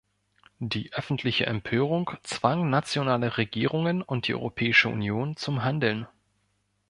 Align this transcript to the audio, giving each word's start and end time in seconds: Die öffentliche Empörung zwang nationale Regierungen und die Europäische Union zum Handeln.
Die 0.57 0.91
öffentliche 0.93 1.45
Empörung 1.45 2.09
zwang 2.23 2.71
nationale 2.71 3.37
Regierungen 3.37 4.01
und 4.01 4.27
die 4.27 4.33
Europäische 4.33 4.89
Union 4.89 5.37
zum 5.37 5.63
Handeln. 5.63 6.07